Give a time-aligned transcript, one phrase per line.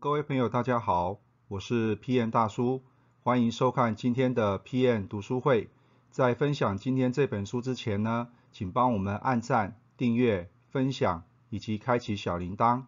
[0.00, 1.18] 各位朋友，大家好，
[1.48, 2.82] 我是 PM 大叔，
[3.22, 5.70] 欢迎收看今天的 PM 读书会。
[6.10, 12.84] 在分享今天这本书之前呢，请帮我们按赞、订阅、分享以及开启小铃铛。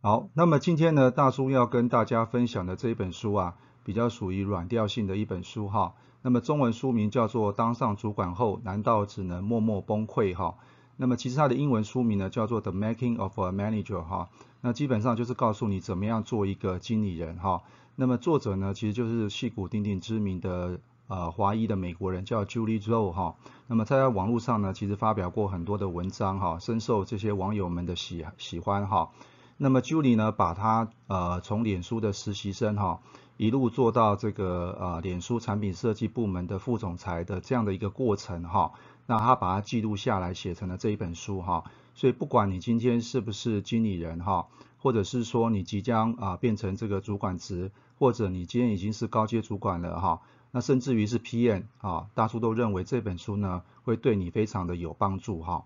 [0.00, 5.94] 好，那么今天呢，大叔要跟大家分享的这一本书啊，比较属于软调性的一本书哈。
[6.22, 10.56] 那么中文书名叫做《当上主管后，难道只能默默崩溃》哈。
[11.02, 14.28] 那么其实它的英文书名呢叫做 The Making of a Manager 哈，
[14.60, 17.62] 那基本上就是告诉你怎么样做一个经理人哈。
[17.96, 23.36] 那么作者呢其实就是戏骨鼎鼎知名的呃华裔的美国人叫 Julie Zhou 哈。
[23.66, 29.08] 那么他在网络上呢其实发表过很多的文章哈，深受这些网友们的喜喜欢哈。
[29.56, 33.00] 那么 Julie 呢把他呃从脸书的实习生哈
[33.38, 38.72] 一路做到这个呃脸书产品设计部门的副总裁的这样的一个过程哈。
[39.10, 41.64] 那他把它记录下来，写成了这一本书哈。
[41.96, 44.46] 所以不管你今天是不是经理人哈，
[44.78, 55.64] 或者是说你即将啊变成这个主管职，或者你今天已经是高阶主管了哈，那甚至于是 PM 啊，大叔都认为这本书呢会对你非常的有帮助哈。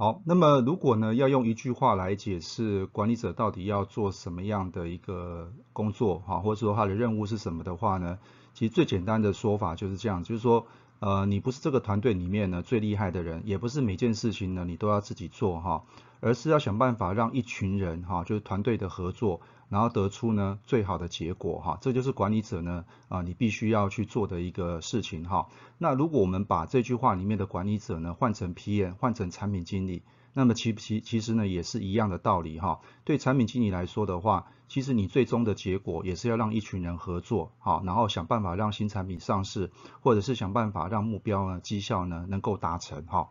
[0.00, 8.18] 好，那么如果呢要用一句话来解释管理者到底要做什么样的一个工作哈，或者说他的任务是什么的话呢？
[8.54, 10.66] 其实最简单的说法就是这样，就是说，
[11.00, 15.84] 呃，你不是这个团队里面呢最厉害的人，也不是每件事情呢你都要自己做哈，
[16.20, 19.40] 而是要想办法让一群人哈，就是团队的合作，
[19.70, 25.48] 然后得出呢最好的结果哈，这就是管理者呢啊你必须要去做的一个事情哈。
[25.78, 30.02] 那如果我们把这句话里面的管理者呢换成 PM，换成产品经理。
[30.32, 43.30] 那么其其其实呢也是一样的道理哈，对产品经理来说的话，其实你最终的结果也是要让一群人合作，好，然后想办法让新产品上市，或者是想办法让目标呢绩效呢能够达成哈。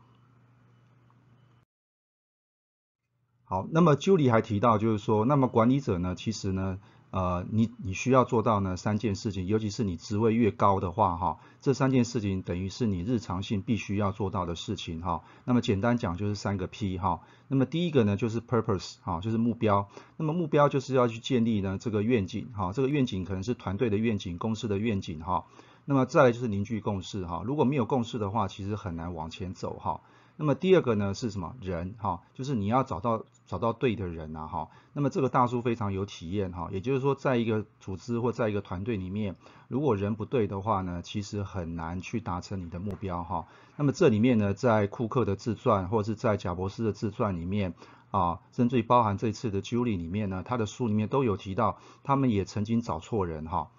[3.46, 6.80] 好，那么 Julie 还提到就是说，那么管理者呢其实呢。
[7.12, 15.24] 呃，你你需要做到呢三件事情，尤其是你职位越高的话，哈，这三件事情等于是你日常性必须要做到的事情，哈。
[15.44, 17.22] 那么简单讲就是三个 P，哈。
[17.48, 19.90] 那么第一个呢就是 Purpose，哈，就是目标。
[20.18, 25.46] 那么目标就是要去建立呢这个愿景，哈，这个愿景可能是团队的愿景、公司的愿景，哈。
[25.86, 27.42] 那么再来就是凝聚共识，哈。
[27.44, 30.02] 如果没有共识的话，其实很难往前走，哈。
[30.38, 32.22] 那么第二个呢是什么人哈？
[32.36, 34.70] 就是你要找到找到对的人呐哈。
[34.94, 39.36] 那么这个大叔非常有体验哈，也就是说在一个组织或在一个团队里面，
[39.68, 43.48] 如果人不对的话呢，其实很难去达成你的目标哈。
[43.76, 47.74] 那么这里面呢，在库克的自传或者是在贾博士的自传里面
[48.12, 53.72] 啊，甚至包含这次的 Julie 里面呢，他的书里面都有提到，他们也曾经找错人哈。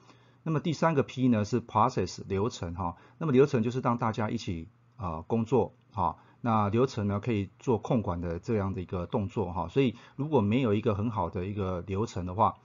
[0.42, 2.96] 那么第三个 P 呢是 Process 流程哈。
[3.18, 6.16] 那么流程就是让大家一起啊工作哈。
[6.40, 12.56] 那流程呢可以做控管的这样的一个动作哈，所以如果没有一个很好的一个流程的话，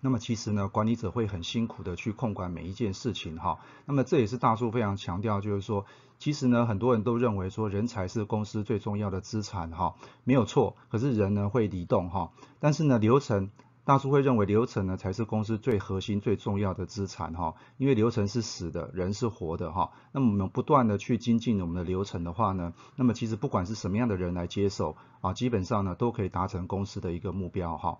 [0.00, 3.58] 那么其实呢管理者会很辛苦的去控管每一件事情哈。
[3.86, 5.86] 那么这也是大叔非常强调，就是说
[6.18, 9.94] 其实呢很多人都认为说人才是公司最重要的资产哈，
[10.24, 10.76] 没有错。
[10.90, 13.50] 可是人呢会移动哈，但是呢流程。
[13.90, 19.90] 大叔会认为流程呢才是公司最核心、最重要的资产哈，因为流程是死的，人是活的哈。
[20.12, 27.98] 那么我们不断的去精进我们的流程的话呢，那么其实不管是什么样的人来接手啊，基本上呢都可以达成公司的一个目标哈。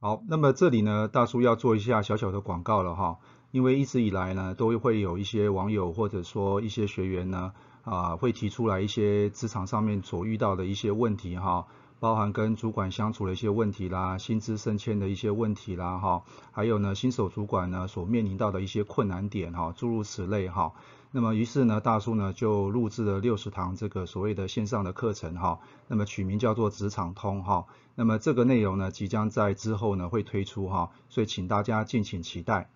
[0.00, 3.18] 好，那么这里呢大叔要做一下小小的广告了哈，
[3.50, 7.52] 因为一直以来呢都会有一些网友或者说一些学员呢
[7.82, 11.66] 啊会提出来一些职场上面所遇到的一些问题哈。
[12.00, 20.72] 包含跟主管相处的一些问题啦，薪资升迁的一些问题啦，哈，还有呢，新手主管呢所面临到的一些困难点，哈，诸如此类，哈。
[21.12, 27.66] 那么于是呢，大叔呢就录制了六十堂这个所谓的线上的课程，哈，那么取名叫做职场通，哈。
[27.96, 32.70] 那么这个内容呢即将在之后呢会推出，哈，所以请大家敬请期待。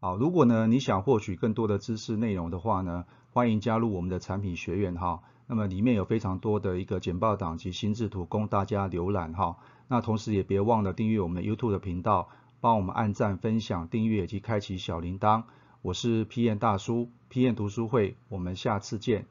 [0.00, 5.20] 好，如果呢你想获取更多的知识内容的话呢，欢迎加入我们的产品学院，哈。
[5.50, 9.56] 那么里面有非常多的一个简报档及心智图供大家浏览哈。
[9.88, 12.28] 那同时也别忘了订阅我们的 YouTube 的频道，
[12.60, 15.42] 帮我们按赞、分享、订阅以及开启小铃铛。
[15.82, 19.26] 我是 P N 大叔，P N 读书会，我们下次见。